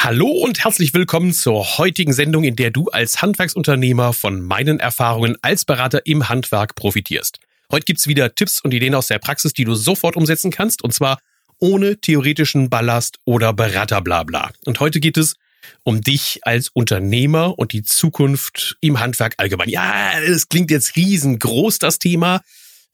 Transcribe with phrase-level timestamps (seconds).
[0.00, 5.34] Hallo und herzlich willkommen zur heutigen Sendung, in der du als Handwerksunternehmer von meinen Erfahrungen
[5.42, 7.40] als Berater im Handwerk profitierst.
[7.72, 10.94] Heute gibt's wieder Tipps und Ideen aus der Praxis, die du sofort umsetzen kannst, und
[10.94, 11.18] zwar
[11.58, 14.52] ohne theoretischen Ballast oder Beraterblabla.
[14.66, 15.34] Und heute geht es
[15.82, 19.68] um dich als Unternehmer und die Zukunft im Handwerk allgemein.
[19.68, 22.42] Ja, es klingt jetzt riesengroß, das Thema.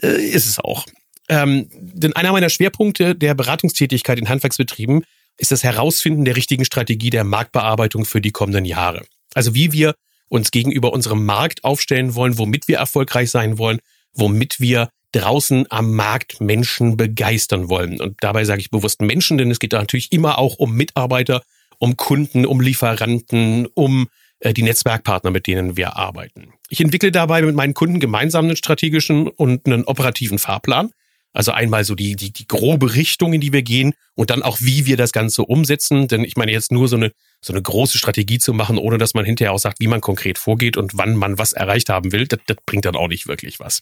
[0.03, 0.87] Äh, ist es auch.
[1.29, 5.05] Ähm, denn einer meiner Schwerpunkte der Beratungstätigkeit in Handwerksbetrieben
[5.37, 9.05] ist das Herausfinden der richtigen Strategie der Marktbearbeitung für die kommenden Jahre.
[9.35, 9.95] Also wie wir
[10.29, 13.81] uns gegenüber unserem Markt aufstellen wollen, womit wir erfolgreich sein wollen,
[14.13, 18.01] womit wir draußen am Markt Menschen begeistern wollen.
[18.01, 21.43] Und dabei sage ich bewusst Menschen, denn es geht da natürlich immer auch um Mitarbeiter,
[21.79, 24.09] um Kunden, um Lieferanten, um
[24.41, 26.53] äh, die Netzwerkpartner, mit denen wir arbeiten.
[26.69, 30.91] Ich entwickle dabei mit meinen Kunden gemeinsam einen strategischen und einen operativen Fahrplan.
[31.35, 34.59] Also einmal so die, die, die grobe Richtung, in die wir gehen und dann auch,
[34.61, 36.07] wie wir das Ganze umsetzen.
[36.07, 39.15] Denn ich meine, jetzt nur so eine, so eine große Strategie zu machen, ohne dass
[39.15, 42.29] man hinterher auch sagt, wie man konkret vorgeht und wann man was erreicht haben will,
[42.29, 43.81] das, das bringt dann auch nicht wirklich was.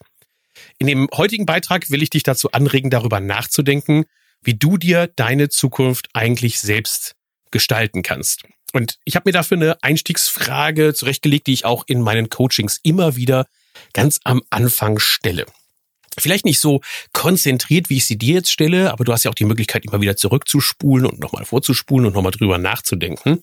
[0.79, 4.07] In dem heutigen Beitrag will ich dich dazu anregen, darüber nachzudenken,
[4.43, 7.15] wie du dir deine Zukunft eigentlich selbst
[7.51, 8.45] gestalten kannst.
[8.73, 13.17] Und ich habe mir dafür eine Einstiegsfrage zurechtgelegt, die ich auch in meinen Coachings immer
[13.17, 13.47] wieder
[13.93, 15.45] ganz am Anfang stelle.
[16.19, 16.81] Vielleicht nicht so
[17.13, 20.01] konzentriert, wie ich sie dir jetzt stelle, aber du hast ja auch die Möglichkeit, immer
[20.01, 23.43] wieder zurückzuspulen und nochmal vorzuspulen und nochmal drüber nachzudenken.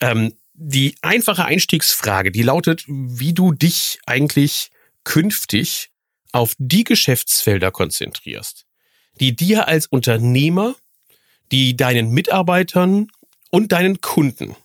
[0.00, 4.70] Ähm, die einfache Einstiegsfrage, die lautet, wie du dich eigentlich
[5.02, 5.90] künftig
[6.32, 8.66] auf die Geschäftsfelder konzentrierst,
[9.20, 10.74] die dir als Unternehmer,
[11.52, 13.08] die deinen Mitarbeitern
[13.50, 14.56] und deinen Kunden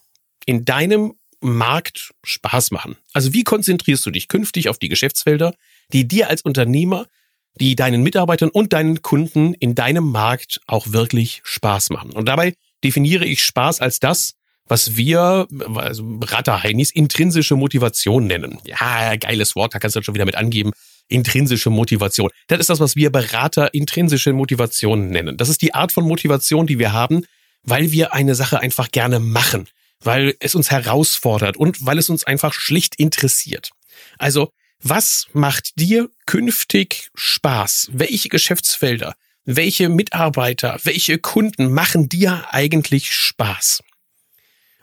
[0.45, 2.97] in deinem Markt Spaß machen.
[3.13, 5.55] Also wie konzentrierst du dich künftig auf die Geschäftsfelder,
[5.93, 7.07] die dir als Unternehmer,
[7.59, 12.11] die deinen Mitarbeitern und deinen Kunden in deinem Markt auch wirklich Spaß machen?
[12.11, 14.35] Und dabei definiere ich Spaß als das,
[14.69, 18.59] was wir, also Berater Heinis, intrinsische Motivation nennen.
[18.65, 20.71] Ja, geiles Wort, da kannst du schon wieder mit angeben.
[21.07, 22.29] Intrinsische Motivation.
[22.47, 25.37] Das ist das, was wir Berater intrinsische Motivation nennen.
[25.37, 27.25] Das ist die Art von Motivation, die wir haben,
[27.63, 29.67] weil wir eine Sache einfach gerne machen,
[30.01, 33.71] weil es uns herausfordert und weil es uns einfach schlicht interessiert.
[34.19, 34.51] Also,
[34.81, 37.89] was macht dir künftig Spaß?
[37.91, 43.81] Welche Geschäftsfelder, welche Mitarbeiter, welche Kunden machen dir eigentlich Spaß?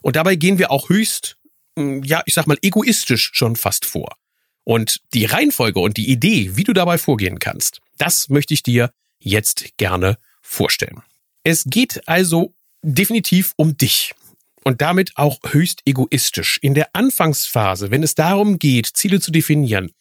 [0.03, 1.39] Und dabei gehen wir auch höchst,
[1.77, 4.17] hm, ja, ich sag mal, egoistisch schon fast vor.
[4.65, 8.93] Und die Reihenfolge und die Idee, wie du dabei vorgehen kannst, das möchte ich dir
[9.19, 11.03] jetzt gerne vorstellen.
[11.45, 14.15] Es geht also definitiv um dich
[14.67, 16.59] und damit auch höchst egoistisch.
[16.61, 19.93] In der Anfangsphase, wenn es darum geht, Ziele zu definieren,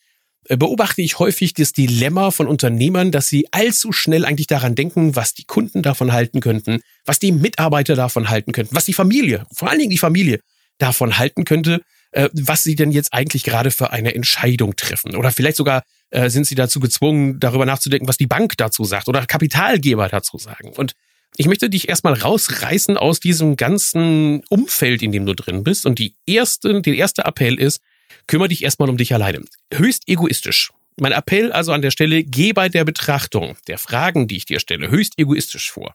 [0.45, 5.15] äh, beobachte ich häufig das Dilemma von Unternehmern, dass sie allzu schnell eigentlich daran denken,
[5.15, 9.45] was die Kunden davon halten könnten, was die Mitarbeiter davon halten könnten, was die Familie,
[9.53, 10.39] vor allen Dingen die Familie
[10.79, 15.15] davon halten könnte, äh, was sie denn jetzt eigentlich gerade für eine Entscheidung treffen.
[15.15, 19.09] Oder vielleicht sogar äh, sind sie dazu gezwungen, darüber nachzudenken, was die Bank dazu sagt
[19.09, 20.69] oder Kapitalgeber dazu sagen.
[20.69, 20.93] Und
[21.37, 25.85] ich möchte dich erstmal rausreißen aus diesem ganzen Umfeld, in dem du drin bist.
[25.85, 27.81] Und die erste, der erste Appell ist,
[28.27, 29.43] kümmere dich erstmal um dich alleine.
[29.73, 30.71] Höchst egoistisch.
[30.97, 34.59] Mein Appell also an der Stelle, geh bei der Betrachtung der Fragen, die ich dir
[34.59, 35.93] stelle, höchst egoistisch vor.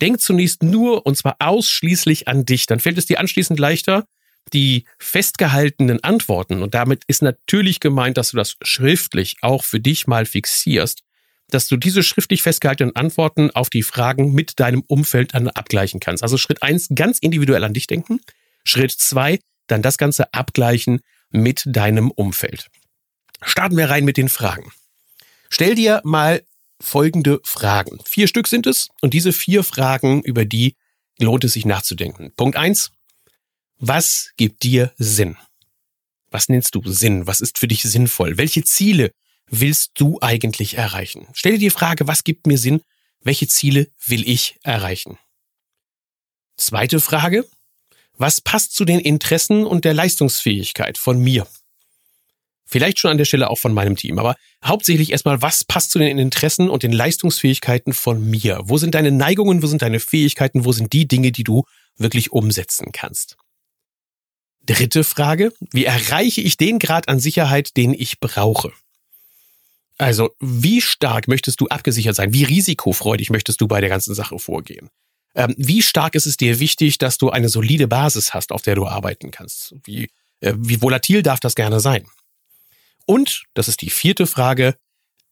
[0.00, 2.66] Denk zunächst nur und zwar ausschließlich an dich.
[2.66, 4.06] Dann fällt es dir anschließend leichter,
[4.52, 10.06] die festgehaltenen Antworten, und damit ist natürlich gemeint, dass du das schriftlich auch für dich
[10.06, 11.02] mal fixierst,
[11.48, 16.22] dass du diese schriftlich festgehaltenen Antworten auf die Fragen mit deinem Umfeld dann abgleichen kannst.
[16.22, 18.20] Also Schritt eins ganz individuell an dich denken.
[18.64, 21.00] Schritt zwei dann das Ganze abgleichen
[21.30, 22.68] mit deinem Umfeld.
[23.42, 24.72] Starten wir rein mit den Fragen.
[25.50, 26.42] Stell dir mal
[26.80, 27.98] folgende Fragen.
[28.04, 30.76] Vier Stück sind es und diese vier Fragen, über die
[31.18, 32.32] lohnt es sich nachzudenken.
[32.36, 32.90] Punkt eins:
[33.78, 35.36] Was gibt dir Sinn?
[36.30, 37.26] Was nennst du Sinn?
[37.26, 38.38] Was ist für dich sinnvoll?
[38.38, 39.12] Welche Ziele
[39.48, 41.26] willst du eigentlich erreichen?
[41.32, 42.82] Stell dir die Frage, was gibt mir Sinn?
[43.20, 45.18] Welche Ziele will ich erreichen?
[46.56, 47.46] Zweite Frage,
[48.16, 51.46] was passt zu den Interessen und der Leistungsfähigkeit von mir?
[52.66, 55.98] Vielleicht schon an der Stelle auch von meinem Team, aber hauptsächlich erstmal, was passt zu
[55.98, 58.60] den Interessen und den Leistungsfähigkeiten von mir?
[58.64, 61.64] Wo sind deine Neigungen, wo sind deine Fähigkeiten, wo sind die Dinge, die du
[61.96, 63.36] wirklich umsetzen kannst?
[64.66, 68.72] Dritte Frage, wie erreiche ich den Grad an Sicherheit, den ich brauche?
[69.98, 72.32] Also, wie stark möchtest du abgesichert sein?
[72.32, 74.90] Wie risikofreudig möchtest du bei der ganzen Sache vorgehen?
[75.34, 78.74] Ähm, wie stark ist es dir wichtig, dass du eine solide Basis hast, auf der
[78.74, 79.74] du arbeiten kannst?
[79.84, 80.10] Wie,
[80.40, 82.06] äh, wie volatil darf das gerne sein?
[83.06, 84.76] Und, das ist die vierte Frage,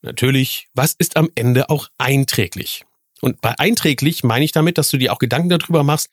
[0.03, 2.85] natürlich, was ist am Ende auch einträglich?
[3.21, 6.11] Und bei einträglich meine ich damit, dass du dir auch Gedanken darüber machst,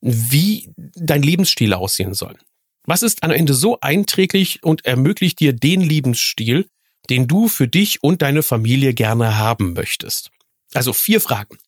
[0.00, 2.36] wie dein Lebensstil aussehen soll.
[2.84, 6.68] Was ist am Ende so einträglich und ermöglicht dir den Lebensstil,
[7.10, 10.30] den du für dich und deine Familie gerne haben möchtest?
[10.74, 11.58] Also vier Fragen.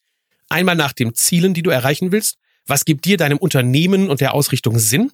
[0.48, 2.36] Einmal nach den Zielen, die du erreichen willst.
[2.66, 5.12] Was gibt dir deinem Unternehmen und der Ausrichtung Sinn?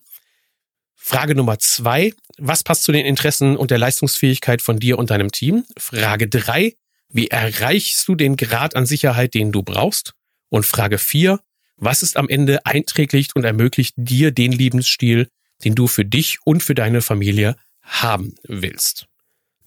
[0.94, 2.12] Frage Nummer zwei.
[2.38, 5.64] Was passt zu den Interessen und der Leistungsfähigkeit von dir und deinem Team?
[5.76, 6.74] Frage drei.
[7.08, 10.14] Wie erreichst du den Grad an Sicherheit, den du brauchst?
[10.48, 11.40] Und Frage vier.
[11.76, 15.28] Was ist am Ende einträglich und ermöglicht dir den Lebensstil,
[15.64, 19.09] den du für dich und für deine Familie haben willst?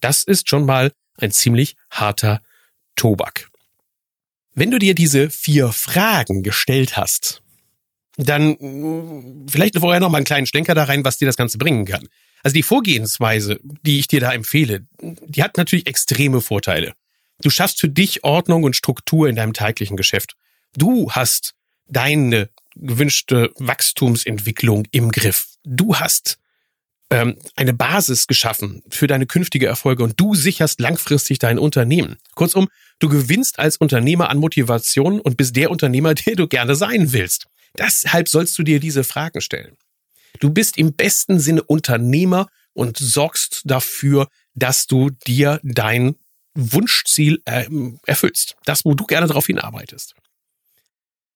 [0.03, 2.41] Das ist schon mal ein ziemlich harter
[2.97, 3.50] Tobak.
[4.53, 7.41] Wenn du dir diese vier Fragen gestellt hast,
[8.17, 11.57] dann mm, vielleicht vorher noch mal einen kleinen Schlenker da rein, was dir das Ganze
[11.57, 12.09] bringen kann.
[12.44, 16.91] Also die Vorgehensweise, die ich dir da empfehle, die hat natürlich extreme Vorteile.
[17.41, 20.35] Du schaffst für dich Ordnung und Struktur in deinem täglichen Geschäft.
[20.75, 21.53] Du hast
[21.88, 25.47] deine gewünschte Wachstumsentwicklung im Griff.
[25.63, 26.39] Du hast
[27.09, 32.17] ähm, eine Basis geschaffen für deine künftige Erfolge und du sicherst langfristig dein Unternehmen.
[32.35, 32.69] Kurzum,
[33.00, 37.47] du gewinnst als Unternehmer an Motivation und bist der Unternehmer, der du gerne sein willst.
[37.77, 39.77] Deshalb sollst du dir diese Fragen stellen.
[40.39, 46.15] Du bist im besten Sinne Unternehmer und sorgst dafür, dass du dir dein
[46.55, 47.65] Wunschziel äh,
[48.05, 48.55] erfüllst.
[48.65, 50.15] Das, wo du gerne darauf hinarbeitest.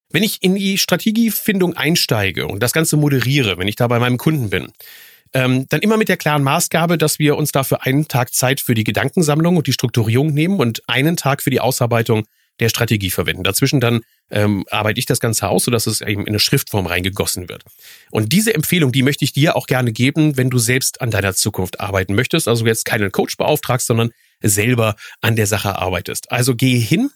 [0.09, 4.17] Wenn ich in die Strategiefindung einsteige und das Ganze moderiere, wenn ich da bei meinem
[4.17, 4.71] Kunden bin,
[5.33, 8.73] ähm, dann immer mit der klaren Maßgabe, dass wir uns dafür einen Tag Zeit für
[8.73, 12.25] die Gedankensammlung und die Strukturierung nehmen und einen Tag für die Ausarbeitung
[12.59, 13.43] der Strategie verwenden.
[13.43, 14.01] Dazwischen dann
[14.31, 17.63] ähm, arbeite ich das Ganze aus, sodass es eben in eine Schriftform reingegossen wird.
[18.11, 21.33] Und diese Empfehlung, die möchte ich dir auch gerne geben, wenn du selbst an deiner
[21.33, 26.31] Zukunft arbeiten möchtest, also jetzt keinen Coach beauftragst, sondern selber an der Sache arbeitest.
[26.31, 27.11] Also geh hin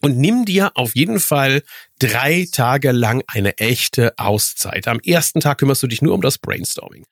[0.00, 1.62] und nimm dir auf jeden Fall
[1.98, 4.88] drei Tage lang eine echte Auszeit.
[4.88, 7.06] Am ersten Tag kümmerst du dich nur um das Brainstorming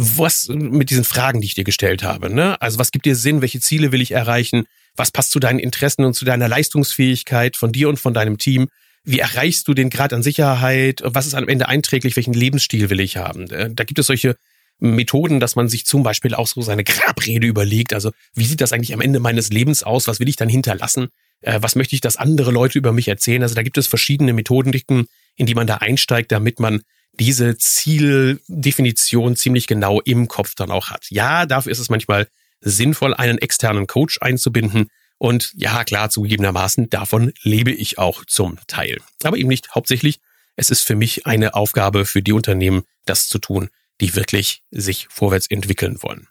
[0.00, 2.32] was mit diesen Fragen, die ich dir gestellt habe.
[2.32, 2.60] Ne?
[2.62, 3.42] Also was gibt dir Sinn?
[3.42, 4.64] Welche Ziele will ich erreichen?
[4.96, 8.68] Was passt zu deinen Interessen und zu deiner Leistungsfähigkeit von dir und von deinem Team?
[9.04, 11.02] Wie erreichst du den Grad an Sicherheit?
[11.04, 12.16] Was ist am Ende einträglich?
[12.16, 13.50] Welchen Lebensstil will ich haben?
[13.50, 14.36] Äh, da gibt es solche
[14.78, 17.92] Methoden, dass man sich zum Beispiel auch so seine Grabrede überlegt.
[17.92, 20.08] Also wie sieht das eigentlich am Ende meines Lebens aus?
[20.08, 21.08] Was will ich dann hinterlassen?
[21.42, 23.42] Äh, was möchte ich, dass andere Leute über mich erzählen?
[23.42, 25.06] Also da gibt es verschiedene Methodiken,
[25.36, 26.80] in die man da einsteigt, damit man
[27.12, 31.06] diese Zieldefinition ziemlich genau im Kopf dann auch hat.
[31.10, 32.28] Ja, dafür ist es manchmal
[32.60, 34.90] sinnvoll, einen externen Coach einzubinden.
[35.18, 38.98] Und ja, klar, zugegebenermaßen, davon lebe ich auch zum Teil.
[39.22, 40.20] Aber eben nicht hauptsächlich.
[40.56, 43.70] Es ist für mich eine Aufgabe für die Unternehmen, das zu tun,
[44.00, 46.26] die wirklich sich vorwärts entwickeln wollen.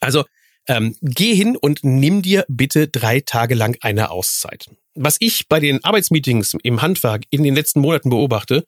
[0.00, 0.24] Also
[0.68, 4.70] ähm, geh hin und nimm dir bitte drei Tage lang eine Auszeit.
[4.94, 8.64] Was ich bei den Arbeitsmeetings im Handwerk in den letzten Monaten beobachte,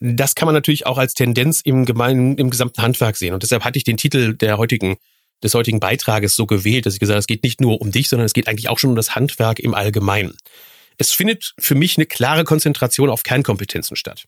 [0.00, 3.34] das kann man natürlich auch als Tendenz im gemeinen, im gesamten Handwerk sehen.
[3.34, 4.96] Und deshalb hatte ich den Titel der heutigen,
[5.42, 8.08] des heutigen Beitrages so gewählt, dass ich gesagt habe, es geht nicht nur um dich,
[8.08, 10.36] sondern es geht eigentlich auch schon um das Handwerk im Allgemeinen.
[10.98, 14.24] Es findet für mich eine klare Konzentration auf Kernkompetenzen statt.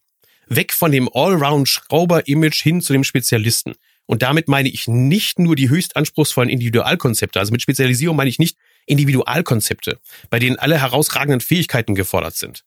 [0.49, 3.75] Weg von dem Allround-Schrauber-Image hin zu dem Spezialisten.
[4.07, 7.41] Und damit meine ich nicht nur die höchst anspruchsvollen Individualkonzepte.
[7.41, 9.99] Also mit Spezialisierung meine ich nicht Individualkonzepte,
[10.31, 12.65] bei denen alle herausragenden Fähigkeiten gefordert sind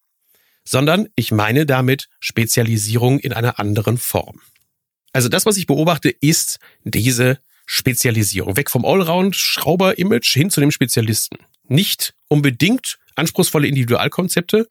[0.69, 4.39] sondern ich meine damit Spezialisierung in einer anderen Form.
[5.11, 8.55] Also das, was ich beobachte, ist diese Spezialisierung.
[8.55, 11.37] Weg vom Allround-Schrauber-Image hin zu dem Spezialisten.
[11.67, 14.67] Nicht unbedingt anspruchsvolle Individualkonzepte,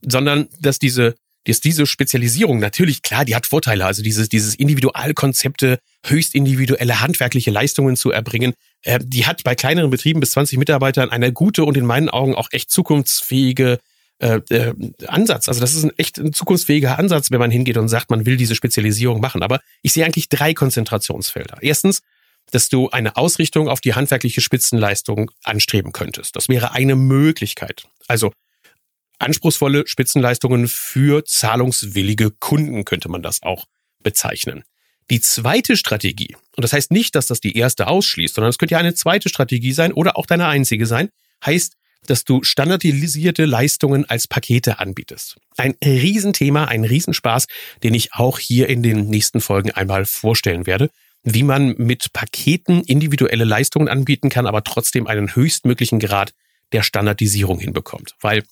[0.00, 3.84] sondern dass diese, dass diese Spezialisierung natürlich, klar, die hat Vorteile.
[3.84, 9.90] Also dieses, dieses Individualkonzepte, höchst individuelle handwerkliche Leistungen zu erbringen, äh, die hat bei kleineren
[9.90, 13.80] Betrieben bis 20 Mitarbeitern eine gute und in meinen Augen auch echt zukunftsfähige
[14.18, 14.74] äh, äh,
[15.06, 15.48] Ansatz.
[15.48, 18.36] Also das ist ein echt ein zukunftsfähiger Ansatz, wenn man hingeht und sagt, man will
[18.36, 19.42] diese Spezialisierung machen.
[19.42, 21.58] Aber ich sehe eigentlich drei Konzentrationsfelder.
[21.60, 22.00] Erstens,
[22.50, 26.36] dass du eine Ausrichtung auf die handwerkliche Spitzenleistung anstreben könntest.
[26.36, 27.88] Das wäre eine Möglichkeit.
[28.06, 28.32] Also
[29.18, 33.66] anspruchsvolle Spitzenleistungen für zahlungswillige Kunden könnte man das auch
[34.02, 34.62] bezeichnen.
[35.10, 38.72] Die zweite Strategie, und das heißt nicht, dass das die erste ausschließt, sondern es könnte
[38.72, 41.10] ja eine zweite Strategie sein oder auch deine einzige sein,
[41.44, 45.36] heißt dass du standardisierte Leistungen als Pakete anbietest.
[45.56, 47.46] Ein Riesenthema, ein Riesenspaß,
[47.82, 50.90] den ich auch hier in den nächsten Folgen einmal vorstellen werde,
[51.22, 56.32] wie man mit Paketen individuelle Leistungen anbieten kann, aber trotzdem einen höchstmöglichen Grad
[56.72, 58.14] der Standardisierung hinbekommt.
[58.20, 58.44] Weil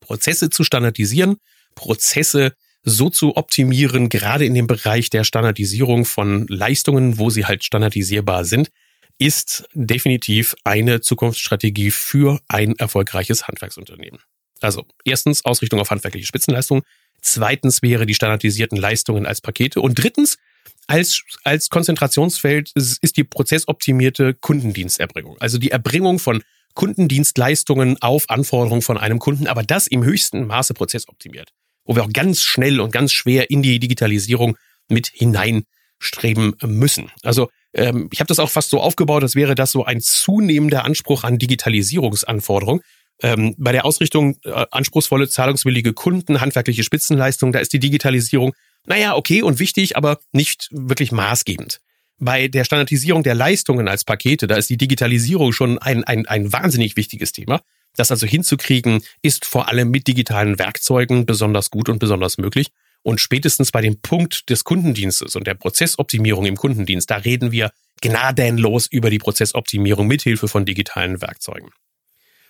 [0.00, 1.36] Prozesse zu standardisieren,
[1.74, 7.64] Prozesse so zu optimieren, gerade in dem Bereich der Standardisierung von Leistungen, wo sie halt
[7.64, 8.70] standardisierbar sind,
[9.18, 14.20] ist definitiv eine Zukunftsstrategie für ein erfolgreiches Handwerksunternehmen.
[14.60, 16.82] Also erstens Ausrichtung auf handwerkliche Spitzenleistungen,
[17.20, 20.38] zweitens wäre die standardisierten Leistungen als Pakete und drittens
[20.86, 25.36] als, als Konzentrationsfeld ist die prozessoptimierte Kundendiensterbringung.
[25.38, 26.42] Also die Erbringung von
[26.74, 31.50] Kundendienstleistungen auf Anforderungen von einem Kunden, aber das im höchsten Maße prozessoptimiert,
[31.84, 34.56] wo wir auch ganz schnell und ganz schwer in die Digitalisierung
[34.88, 37.10] mit hineinstreben müssen.
[37.22, 40.84] Also ähm, ich habe das auch fast so aufgebaut, als wäre das so ein zunehmender
[40.84, 42.82] Anspruch an Digitalisierungsanforderungen.
[43.20, 48.54] Ähm, bei der Ausrichtung äh, anspruchsvolle, zahlungswillige Kunden, handwerkliche Spitzenleistung, da ist die Digitalisierung,
[48.86, 51.80] naja, okay und wichtig, aber nicht wirklich maßgebend.
[52.20, 56.52] Bei der Standardisierung der Leistungen als Pakete, da ist die Digitalisierung schon ein, ein, ein
[56.52, 57.60] wahnsinnig wichtiges Thema.
[57.96, 62.68] Das also hinzukriegen, ist vor allem mit digitalen Werkzeugen besonders gut und besonders möglich.
[63.02, 67.72] Und spätestens bei dem Punkt des Kundendienstes und der Prozessoptimierung im Kundendienst, da reden wir
[68.00, 71.70] gnadenlos über die Prozessoptimierung mithilfe von digitalen Werkzeugen.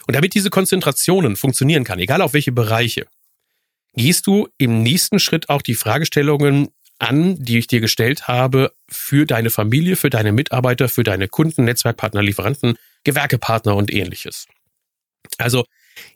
[0.06, 3.06] Und damit diese Konzentrationen funktionieren kann, egal auf welche Bereiche,
[3.94, 9.26] gehst du im nächsten Schritt auch die Fragestellungen an, die ich dir gestellt habe, für
[9.26, 14.46] deine Familie, für deine Mitarbeiter, für deine Kunden, Netzwerkpartner, Lieferanten, Gewerkepartner und ähnliches.
[15.36, 15.64] Also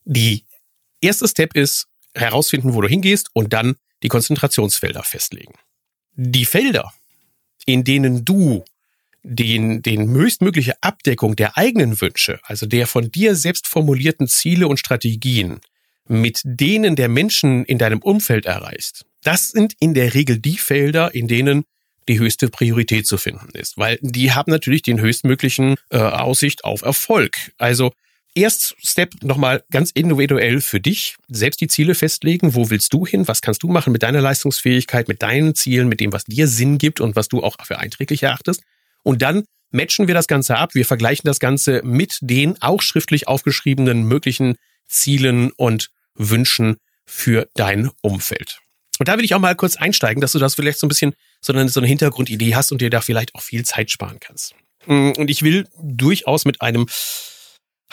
[0.04, 0.44] die
[1.00, 5.54] erste Step ist herausfinden, wo du hingehst und dann die Konzentrationsfelder festlegen.
[6.14, 6.92] Die Felder,
[7.66, 8.64] in denen du
[9.22, 14.78] den, den höchstmögliche Abdeckung der eigenen Wünsche, also der von dir selbst formulierten Ziele und
[14.78, 15.60] Strategien,
[16.08, 21.14] mit denen der Menschen in deinem Umfeld erreichst, das sind in der Regel die Felder,
[21.14, 21.64] in denen
[22.08, 26.82] die höchste Priorität zu finden ist, weil die haben natürlich den höchstmöglichen äh, Aussicht auf
[26.82, 27.52] Erfolg.
[27.58, 27.92] Also
[28.34, 32.54] erst Step nochmal ganz individuell für dich, selbst die Ziele festlegen.
[32.54, 33.28] Wo willst du hin?
[33.28, 36.78] Was kannst du machen mit deiner Leistungsfähigkeit, mit deinen Zielen, mit dem, was dir Sinn
[36.78, 38.62] gibt und was du auch für einträglich erachtest?
[39.02, 40.74] Und dann matchen wir das Ganze ab.
[40.74, 44.56] Wir vergleichen das Ganze mit den auch schriftlich aufgeschriebenen möglichen
[44.88, 48.60] Zielen und Wünschen für dein Umfeld.
[48.98, 51.14] Und da will ich auch mal kurz einsteigen, dass du das vielleicht so ein bisschen
[51.40, 54.54] so eine, so eine Hintergrundidee hast und dir da vielleicht auch viel Zeit sparen kannst.
[54.86, 56.86] Und ich will durchaus mit einem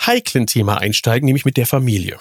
[0.06, 2.18] heiklen Thema einsteigen, nämlich mit der Familie.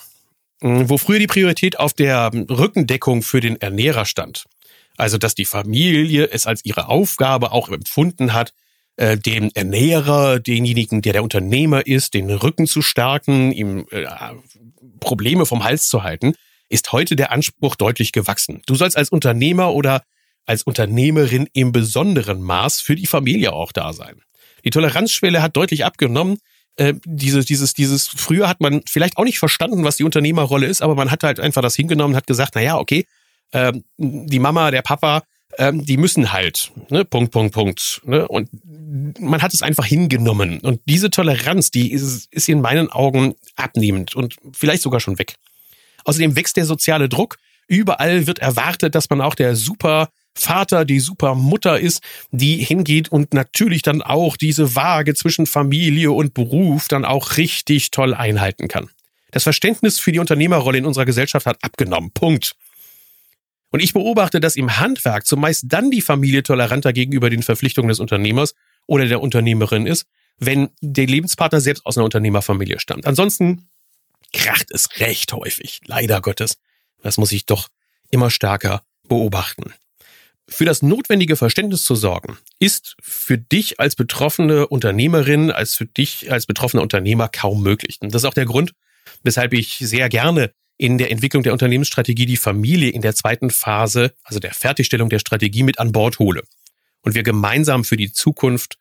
[0.62, 4.46] Wo früher die Priorität auf der Rückendeckung für den Ernährer stand.
[4.98, 8.54] Also, dass die Familie es als ihre Aufgabe auch empfunden hat,
[8.98, 14.06] äh, dem Ernährer, denjenigen, der der Unternehmer ist, den Rücken zu stärken, ihm äh,
[15.00, 16.34] Probleme vom Hals zu halten,
[16.68, 18.62] ist heute der Anspruch deutlich gewachsen.
[18.66, 20.04] Du sollst als Unternehmer oder
[20.46, 24.22] als Unternehmerin im besonderen Maß für die Familie auch da sein.
[24.66, 26.40] Die Toleranzschwelle hat deutlich abgenommen.
[26.80, 30.82] Äh, dieses, dieses, dieses, früher hat man vielleicht auch nicht verstanden, was die Unternehmerrolle ist,
[30.82, 33.06] aber man hat halt einfach das hingenommen, hat gesagt, na ja, okay,
[33.52, 35.24] äh, die Mama, der Papa,
[35.58, 38.02] äh, die müssen halt, ne, Punkt, Punkt, Punkt.
[38.06, 38.26] Ne?
[38.26, 38.50] Und
[39.20, 40.62] man hat es einfach hingenommen.
[40.62, 45.36] Und diese Toleranz, die ist, ist in meinen Augen abnehmend und vielleicht sogar schon weg.
[46.06, 47.40] Außerdem wächst der soziale Druck.
[47.68, 53.10] Überall wird erwartet, dass man auch der super Vater, die super Mutter ist, die hingeht
[53.10, 58.68] und natürlich dann auch diese Waage zwischen Familie und Beruf dann auch richtig toll einhalten
[58.68, 58.90] kann.
[59.32, 62.12] Das Verständnis für die Unternehmerrolle in unserer Gesellschaft hat abgenommen.
[62.12, 62.56] Punkt.
[63.72, 68.00] Und ich beobachte, dass im Handwerk zumeist dann die Familie toleranter gegenüber den Verpflichtungen des
[68.00, 68.56] Unternehmers
[68.88, 70.08] oder der Unternehmerin ist,
[70.40, 73.06] wenn der Lebenspartner selbst aus einer Unternehmerfamilie stammt.
[73.06, 73.70] Ansonsten
[74.34, 76.58] kracht es recht häufig, leider Gottes.
[77.04, 77.68] Das muss ich doch
[78.10, 79.74] immer stärker beobachten.
[80.50, 86.32] Für das notwendige Verständnis zu sorgen, ist für dich als betroffene Unternehmerin, als für dich
[86.32, 87.98] als betroffener Unternehmer kaum möglich.
[88.02, 88.74] Und das ist auch der Grund,
[89.24, 94.14] weshalb ich sehr gerne in der Entwicklung der Unternehmensstrategie die Familie in der zweiten Phase,
[94.24, 96.42] also der Fertigstellung der Strategie mit an Bord hole.
[97.02, 98.78] Und wir gemeinsam für die Zukunft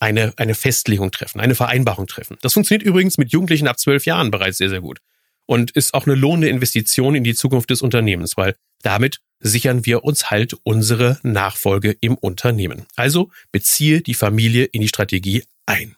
[0.00, 2.36] eine, eine Festlegung treffen, eine Vereinbarung treffen.
[2.40, 4.98] Das funktioniert übrigens mit Jugendlichen ab zwölf Jahren bereits sehr, sehr gut.
[5.46, 10.04] Und ist auch eine lohnende Investition in die Zukunft des Unternehmens, weil damit sichern wir
[10.04, 12.86] uns halt unsere Nachfolge im Unternehmen.
[12.96, 15.96] Also beziehe die Familie in die Strategie ein.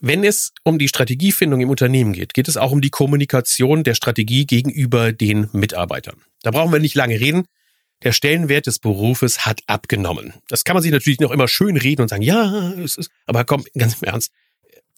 [0.00, 3.94] Wenn es um die Strategiefindung im Unternehmen geht, geht es auch um die Kommunikation der
[3.94, 6.16] Strategie gegenüber den Mitarbeitern.
[6.42, 7.44] Da brauchen wir nicht lange reden.
[8.02, 10.34] Der Stellenwert des Berufes hat abgenommen.
[10.48, 13.44] Das kann man sich natürlich noch immer schön reden und sagen, ja, es ist, aber
[13.44, 14.32] komm, ganz im Ernst.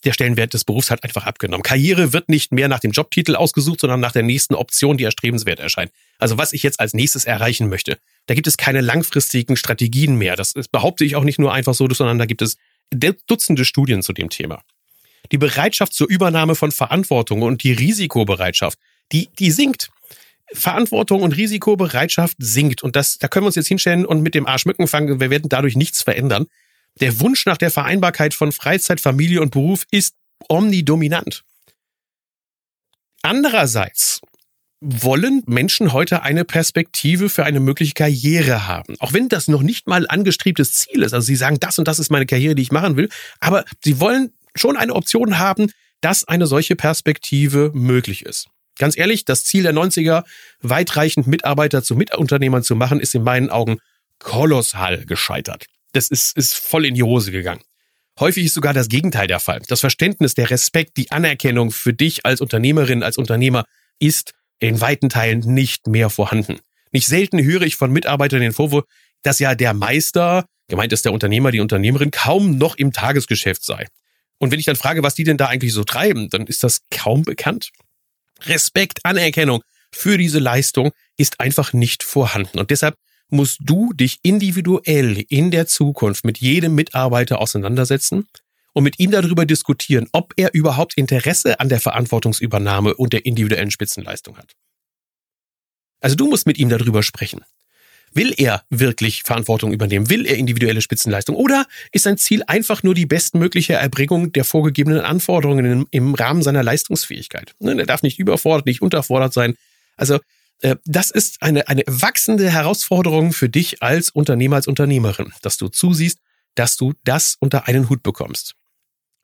[0.05, 1.63] Der Stellenwert des Berufs hat einfach abgenommen.
[1.63, 5.61] Karriere wird nicht mehr nach dem Jobtitel ausgesucht, sondern nach der nächsten Option, die erstrebenswert
[5.61, 5.91] erscheint.
[6.19, 7.99] Also was ich jetzt als nächstes erreichen möchte.
[8.27, 10.37] Da gibt es keine langfristigen Strategien mehr.
[10.37, 12.57] Das behaupte ich auch nicht nur einfach so, sondern da gibt es
[13.27, 14.63] Dutzende Studien zu dem Thema
[15.33, 18.79] die Bereitschaft zur Übernahme von Verantwortung und die Risikobereitschaft,
[19.13, 19.91] die, die sinkt.
[20.53, 22.83] Verantwortung und Risikobereitschaft sinkt.
[22.83, 25.19] Und das, da können wir uns jetzt hinstellen und mit dem Arsch Mücken fangen.
[25.19, 26.47] Wir werden dadurch nichts verändern.
[27.01, 30.15] Der Wunsch nach der Vereinbarkeit von Freizeit, Familie und Beruf ist
[30.49, 31.45] omnidominant.
[33.23, 34.21] Andererseits
[34.81, 38.97] wollen Menschen heute eine Perspektive für eine mögliche Karriere haben.
[38.99, 41.15] Auch wenn das noch nicht mal angestrebtes Ziel ist.
[41.15, 43.09] Also sie sagen, das und das ist meine Karriere, die ich machen will.
[43.41, 45.71] Aber sie wollen schon eine Option haben,
[46.03, 48.49] dass eine solche Perspektive möglich ist.
[48.79, 50.25] Ganz ehrlich, das Ziel der 90er,
[50.61, 53.79] weitreichend Mitarbeiter zu Mitunternehmern zu machen, ist in meinen Augen
[54.19, 55.67] kolossal gescheitert.
[55.95, 57.63] Das ist, ist voll in die Hose gegangen.
[58.21, 59.63] Häufig ist sogar das Gegenteil der Fall.
[59.69, 63.65] Das Verständnis, der Respekt, die Anerkennung für dich als Unternehmerin, als Unternehmer
[63.99, 66.59] ist in weiten Teilen nicht mehr vorhanden.
[66.93, 68.85] Nicht selten höre ich von Mitarbeitern den Vorwurf,
[69.23, 73.87] dass ja der Meister, gemeint ist der Unternehmer, die Unternehmerin, kaum noch im Tagesgeschäft sei.
[74.39, 76.83] Und wenn ich dann frage, was die denn da eigentlich so treiben, dann ist das
[76.91, 77.71] kaum bekannt.
[78.43, 82.59] Respekt, Anerkennung für diese Leistung ist einfach nicht vorhanden.
[82.59, 82.97] Und deshalb
[83.31, 88.27] musst du dich individuell in der Zukunft mit jedem Mitarbeiter auseinandersetzen
[88.73, 93.71] und mit ihm darüber diskutieren, ob er überhaupt Interesse an der Verantwortungsübernahme und der individuellen
[93.71, 94.53] Spitzenleistung hat.
[96.01, 97.43] Also du musst mit ihm darüber sprechen.
[98.13, 100.09] Will er wirklich Verantwortung übernehmen?
[100.09, 101.35] Will er individuelle Spitzenleistung?
[101.35, 106.63] Oder ist sein Ziel einfach nur die bestmögliche Erbringung der vorgegebenen Anforderungen im, Rahmen seiner
[106.63, 107.55] Leistungsfähigkeit?
[107.59, 109.57] Ne, er darf nicht überfordert, nicht unterfordert sein.
[109.97, 110.21] Also
[110.85, 116.21] das ist eine, eine wachsende Herausforderung für dich als Unternehmer, als Unternehmerin, dass du zusiehst,
[116.55, 118.55] dass du das unter einen Hut bekommst.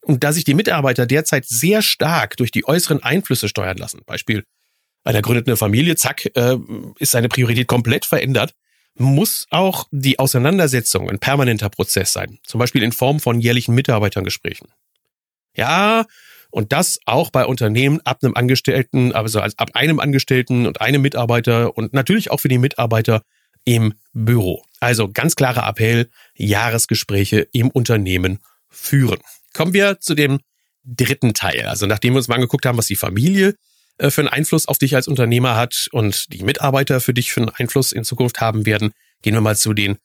[0.02, 4.44] Und da sich die Mitarbeiter derzeit sehr stark durch die äußeren Einflüsse steuern lassen, Beispiel
[5.04, 6.56] einer gründeten Familie, zack, äh,
[6.98, 8.54] ist seine Priorität komplett verändert,
[8.94, 14.68] muss auch die Auseinandersetzung ein permanenter Prozess sein, zum Beispiel in Form von jährlichen Mitarbeitergesprächen.
[15.56, 16.04] Ja,
[16.50, 21.76] und das auch bei Unternehmen ab einem Angestellten, also ab einem Angestellten und einem Mitarbeiter
[21.76, 23.22] und natürlich auch für die Mitarbeiter
[23.64, 24.62] im Büro.
[24.80, 28.38] Also ganz klarer Appell, Jahresgespräche im Unternehmen
[28.68, 29.18] führen.
[29.54, 30.40] Kommen wir zu dem
[30.84, 31.66] dritten Teil.
[31.66, 33.54] Also nachdem wir uns mal angeguckt haben, was die Familie
[33.98, 37.40] äh, für einen Einfluss auf dich als Unternehmer hat und die Mitarbeiter für dich für
[37.40, 38.92] einen Einfluss in Zukunft haben werden,
[39.22, 39.98] gehen wir mal zu den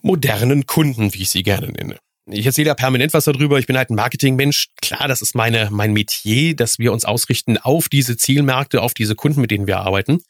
[0.00, 1.98] modernen Kunden, wie ich sie gerne nenne.
[2.32, 3.58] Ich erzähle ja permanent was darüber.
[3.58, 4.68] Ich bin halt ein Marketingmensch.
[4.80, 9.14] Klar, das ist meine, mein Metier, dass wir uns ausrichten auf diese Zielmärkte, auf diese
[9.14, 10.22] Kunden, mit denen wir arbeiten.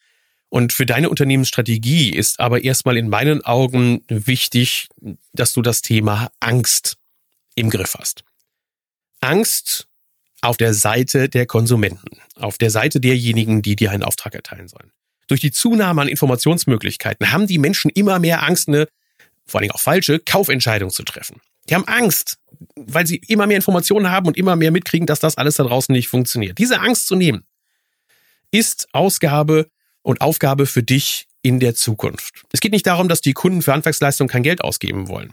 [0.49, 4.89] Und für deine Unternehmensstrategie ist aber erstmal in meinen Augen wichtig,
[5.33, 6.97] dass du das Thema Angst
[7.55, 8.25] im Griff hast.
[9.21, 9.87] Angst
[10.43, 14.91] auf der Seite der Konsumenten, auf der Seite derjenigen, die dir einen Auftrag erteilen sollen.
[15.29, 18.89] Durch die Zunahme an Informationsmöglichkeiten haben die Menschen immer mehr Angst, eine,
[19.47, 21.41] vor allem auch falsche, Kaufentscheidung zu treffen.
[21.69, 22.39] Die haben Angst,
[22.77, 25.93] weil sie immer mehr Informationen haben und immer mehr mitkriegen, dass das alles da draußen
[25.93, 26.59] nicht funktioniert.
[26.59, 27.45] Diese Angst zu nehmen,
[28.51, 29.69] ist Ausgabe
[30.03, 32.43] und Aufgabe für dich in der Zukunft.
[32.53, 35.33] Es geht nicht darum, dass die Kunden für Handwerksleistungen kein Geld ausgeben wollen.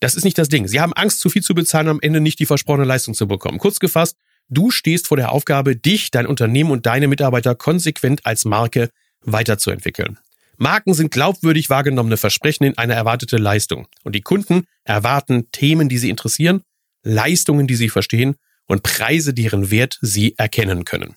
[0.00, 0.66] Das ist nicht das Ding.
[0.66, 3.58] Sie haben Angst, zu viel zu bezahlen, am Ende nicht die versprochene Leistung zu bekommen.
[3.58, 4.16] Kurz gefasst,
[4.48, 8.90] du stehst vor der Aufgabe, dich, dein Unternehmen und deine Mitarbeiter konsequent als Marke
[9.22, 10.18] weiterzuentwickeln.
[10.56, 13.88] Marken sind glaubwürdig wahrgenommene Versprechen in eine erwartete Leistung.
[14.02, 16.62] Und die Kunden erwarten Themen, die sie interessieren,
[17.02, 18.36] Leistungen, die sie verstehen
[18.66, 21.16] und Preise, deren Wert sie erkennen können.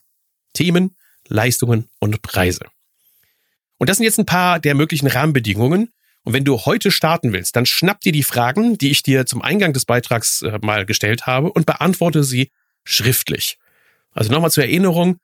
[0.54, 0.95] Themen,
[1.28, 2.65] Leistungen und Preise.
[3.78, 5.91] Und das sind jetzt ein paar der möglichen Rahmenbedingungen,
[6.28, 9.41] und wenn du heute starten willst, dann schnapp dir die Fragen, die ich dir zum
[9.41, 12.52] Eingang des Beitrags äh, mal gestellt habe und beantworte sie
[12.84, 13.58] schriftlich.
[14.12, 15.21] Also nochmal zur Erinnerung,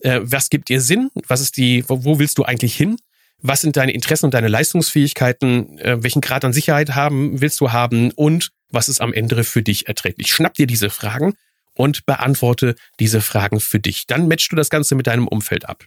[0.00, 1.10] äh, was gibt dir Sinn?
[1.26, 2.96] Was ist die, wo willst du eigentlich hin?
[3.42, 5.78] Was sind deine Interessen und deine Leistungsfähigkeiten?
[5.78, 8.10] Äh, welchen Grad an Sicherheit haben, willst du haben?
[8.12, 10.32] Und was ist am Ende für dich erträglich?
[10.32, 11.34] Schnapp dir diese Fragen
[11.74, 14.06] und beantworte diese Fragen für dich.
[14.06, 15.84] Dann matchst du das Ganze mit deinem Umfeld ab.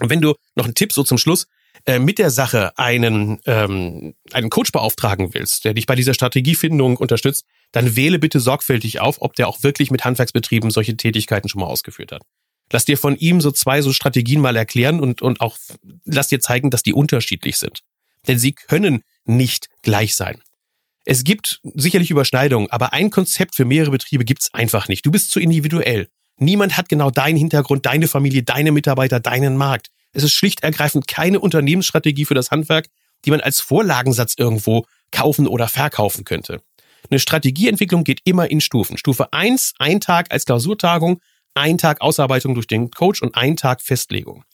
[0.00, 1.46] Und wenn du noch einen Tipp so zum Schluss,
[1.86, 6.96] äh, mit der Sache einen, ähm, einen Coach beauftragen willst, der dich bei dieser Strategiefindung
[6.96, 11.60] unterstützt, dann wähle bitte sorgfältig auf, ob der auch wirklich mit Handwerksbetrieben solche Tätigkeiten schon
[11.60, 12.22] mal ausgeführt hat.
[12.72, 15.58] Lass dir von ihm so zwei so Strategien mal erklären und, und auch
[16.04, 17.80] lass dir zeigen, dass die unterschiedlich sind.
[18.28, 20.40] Denn sie können nicht gleich sein.
[21.04, 25.04] Es gibt sicherlich Überschneidungen, aber ein Konzept für mehrere Betriebe gibt's einfach nicht.
[25.04, 26.08] Du bist zu individuell.
[26.36, 29.88] Niemand hat genau deinen Hintergrund, deine Familie, deine Mitarbeiter, deinen Markt.
[30.12, 32.86] Es ist schlicht ergreifend keine Unternehmensstrategie für das Handwerk,
[33.24, 36.62] die man als Vorlagensatz irgendwo kaufen oder verkaufen könnte.
[37.10, 38.96] Eine Strategieentwicklung geht immer in Stufen.
[38.96, 41.20] Stufe eins: ein Tag als Klausurtagung,
[41.54, 44.44] ein Tag Ausarbeitung durch den Coach und ein Tag Festlegung.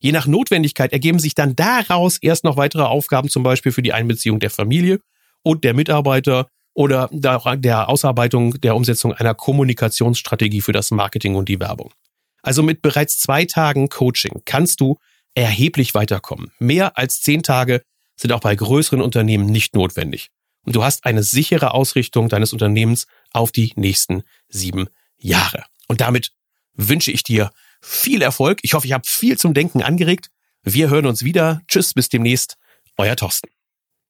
[0.00, 3.92] Je nach Notwendigkeit ergeben sich dann daraus erst noch weitere Aufgaben, zum Beispiel für die
[3.92, 5.00] Einbeziehung der Familie
[5.42, 11.58] und der Mitarbeiter oder der Ausarbeitung der Umsetzung einer Kommunikationsstrategie für das Marketing und die
[11.58, 11.92] Werbung.
[12.42, 14.98] Also mit bereits zwei Tagen Coaching kannst du
[15.34, 16.52] erheblich weiterkommen.
[16.60, 17.82] Mehr als zehn Tage
[18.16, 20.28] sind auch bei größeren Unternehmen nicht notwendig.
[20.64, 25.64] Und du hast eine sichere Ausrichtung deines Unternehmens auf die nächsten sieben Jahre.
[25.88, 26.32] Und damit
[26.78, 27.50] wünsche ich dir
[27.82, 28.60] viel Erfolg.
[28.62, 30.30] Ich hoffe, ich habe viel zum Denken angeregt.
[30.62, 31.60] Wir hören uns wieder.
[31.68, 32.56] Tschüss, bis demnächst.
[32.96, 33.50] Euer Thorsten.